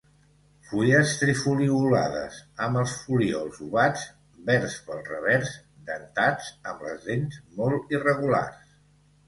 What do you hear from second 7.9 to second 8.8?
irregulars.